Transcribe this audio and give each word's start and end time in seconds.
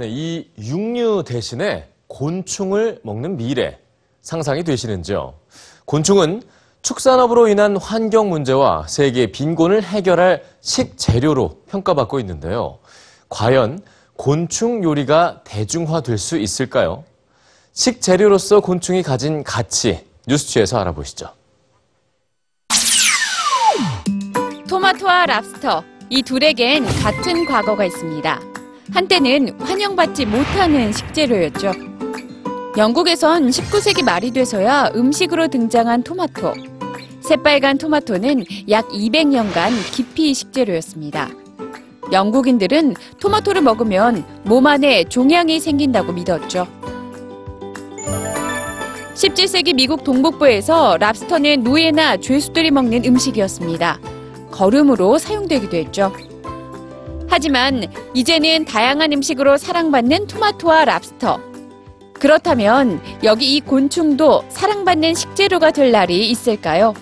네, 0.00 0.08
이 0.08 0.48
육류 0.58 1.24
대신에 1.26 1.86
곤충을 2.06 3.00
먹는 3.02 3.36
미래 3.36 3.78
상상이 4.22 4.64
되시는지요? 4.64 5.34
곤충은 5.84 6.42
축산업으로 6.80 7.48
인한 7.48 7.76
환경 7.76 8.30
문제와 8.30 8.86
세계 8.88 9.26
빈곤을 9.26 9.82
해결할 9.82 10.42
식재료로 10.62 11.64
평가받고 11.68 12.18
있는데요. 12.20 12.78
과연 13.28 13.82
곤충 14.16 14.82
요리가 14.82 15.42
대중화될 15.44 16.16
수 16.16 16.38
있을까요? 16.38 17.04
식재료로서 17.74 18.60
곤충이 18.60 19.02
가진 19.02 19.44
가치 19.44 20.06
뉴스취에서 20.26 20.78
알아보시죠. 20.78 21.28
토마토와 24.66 25.26
랍스터 25.26 25.84
이 26.08 26.22
둘에겐 26.22 26.86
같은 27.02 27.44
과거가 27.44 27.84
있습니다. 27.84 28.49
한때는 28.92 29.58
환영받지 29.60 30.26
못하는 30.26 30.92
식재료였죠. 30.92 31.72
영국에선 32.76 33.48
19세기 33.48 34.04
말이 34.04 34.30
돼서야 34.30 34.90
음식으로 34.94 35.48
등장한 35.48 36.02
토마토. 36.02 36.54
새빨간 37.20 37.78
토마토는 37.78 38.44
약 38.68 38.88
200년간 38.88 39.70
깊이 39.92 40.34
식재료였습니다. 40.34 41.28
영국인들은 42.12 42.94
토마토를 43.20 43.62
먹으면 43.62 44.24
몸 44.44 44.66
안에 44.66 45.04
종양이 45.04 45.60
생긴다고 45.60 46.12
믿었죠. 46.12 46.66
17세기 49.14 49.74
미국 49.74 50.02
동북부에서 50.02 50.96
랍스터는 50.98 51.62
노예나 51.62 52.16
죄수들이 52.16 52.70
먹는 52.70 53.04
음식이었습니다. 53.04 54.00
거름으로 54.50 55.18
사용되기도 55.18 55.76
했죠. 55.76 56.12
하지만 57.30 57.84
이제는 58.12 58.64
다양한 58.64 59.12
음식으로 59.12 59.56
사랑받는 59.56 60.26
토마토와 60.26 60.84
랍스터. 60.84 61.40
그렇다면 62.14 63.00
여기 63.22 63.56
이 63.56 63.60
곤충도 63.60 64.44
사랑받는 64.48 65.14
식재료가 65.14 65.70
될 65.70 65.92
날이 65.92 66.28
있을까요? 66.28 66.92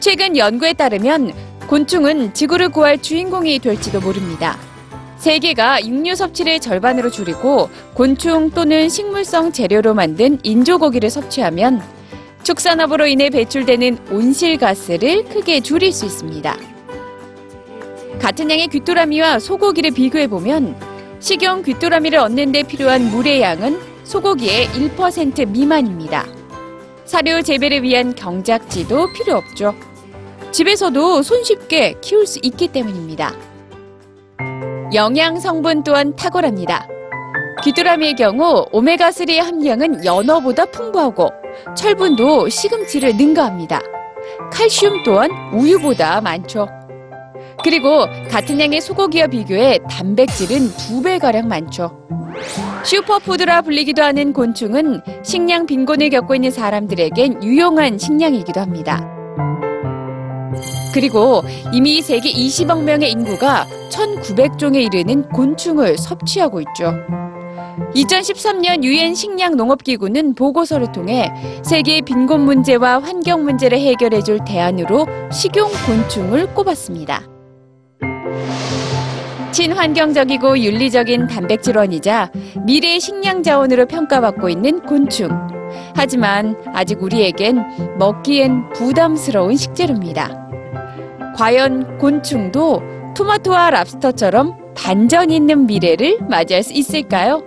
최근 0.00 0.36
연구에 0.36 0.72
따르면 0.72 1.32
곤충은 1.68 2.32
지구를 2.32 2.70
구할 2.70 3.00
주인공이 3.00 3.58
될지도 3.58 4.00
모릅니다. 4.00 4.58
세계가 5.18 5.84
육류 5.84 6.14
섭취를 6.14 6.60
절반으로 6.60 7.10
줄이고 7.10 7.68
곤충 7.94 8.50
또는 8.50 8.88
식물성 8.88 9.52
재료로 9.52 9.94
만든 9.94 10.38
인조고기를 10.42 11.10
섭취하면 11.10 11.82
축산업으로 12.44 13.06
인해 13.06 13.28
배출되는 13.28 13.98
온실가스를 14.10 15.24
크게 15.24 15.60
줄일 15.60 15.92
수 15.92 16.06
있습니다. 16.06 16.75
같은 18.20 18.50
양의 18.50 18.68
귀뚜라미와 18.68 19.38
소고기를 19.38 19.92
비교해보면 19.92 20.76
식용 21.20 21.62
귀뚜라미를 21.62 22.18
얻는 22.18 22.52
데 22.52 22.62
필요한 22.62 23.10
물의 23.10 23.40
양은 23.40 23.78
소고기의 24.04 24.68
1% 24.68 25.48
미만입니다. 25.48 26.26
사료 27.04 27.42
재배를 27.42 27.82
위한 27.82 28.14
경작지도 28.14 29.12
필요 29.12 29.36
없죠. 29.36 29.74
집에서도 30.50 31.22
손쉽게 31.22 31.96
키울 32.00 32.26
수 32.26 32.38
있기 32.42 32.68
때문입니다. 32.68 33.34
영양 34.94 35.38
성분 35.38 35.82
또한 35.84 36.14
탁월합니다. 36.16 36.88
귀뚜라미의 37.62 38.14
경우 38.14 38.66
오메가3 38.72 39.42
함량은 39.42 40.04
연어보다 40.04 40.66
풍부하고 40.66 41.30
철분도 41.76 42.48
시금치를 42.48 43.16
능가합니다. 43.16 43.80
칼슘 44.52 45.02
또한 45.04 45.30
우유보다 45.52 46.20
많죠. 46.20 46.68
그리고 47.66 48.06
같은 48.30 48.60
양의 48.60 48.80
소고기와 48.80 49.26
비교해 49.26 49.80
단백질은 49.90 50.68
두 50.76 51.02
배가량 51.02 51.48
많죠. 51.48 51.98
슈퍼푸드라 52.84 53.62
불리기도 53.62 54.04
하는 54.04 54.32
곤충은 54.32 55.00
식량 55.24 55.66
빈곤을 55.66 56.10
겪고 56.10 56.36
있는 56.36 56.52
사람들에겐 56.52 57.42
유용한 57.42 57.98
식량이기도 57.98 58.60
합니다. 58.60 59.04
그리고 60.94 61.42
이미 61.72 62.02
세계 62.02 62.30
20억 62.30 62.84
명의 62.84 63.10
인구가 63.10 63.66
1,900종에 63.90 64.76
이르는 64.84 65.28
곤충을 65.30 65.98
섭취하고 65.98 66.60
있죠. 66.60 66.94
2013년 67.96 68.84
유엔 68.84 69.16
식량 69.16 69.56
농업기구는 69.56 70.36
보고서를 70.36 70.92
통해 70.92 71.32
세계의 71.64 72.02
빈곤 72.02 72.42
문제와 72.42 73.00
환경 73.00 73.42
문제를 73.42 73.80
해결해 73.80 74.22
줄 74.22 74.38
대안으로 74.46 75.08
식용 75.32 75.68
곤충을 75.84 76.54
꼽았습니다. 76.54 77.35
친환경적이고 79.52 80.58
윤리적인 80.58 81.28
단백질원이자 81.28 82.30
미래의 82.66 83.00
식량 83.00 83.42
자원으로 83.42 83.86
평가받고 83.86 84.48
있는 84.48 84.80
곤충. 84.80 85.30
하지만 85.94 86.56
아직 86.74 87.02
우리에겐 87.02 87.96
먹기엔 87.98 88.72
부담스러운 88.74 89.56
식재료입니다. 89.56 90.46
과연 91.36 91.98
곤충도 91.98 92.82
토마토와 93.16 93.70
랍스터처럼 93.70 94.74
반전 94.74 95.30
있는 95.30 95.66
미래를 95.66 96.18
맞이할 96.28 96.62
수 96.62 96.72
있을까요? 96.74 97.42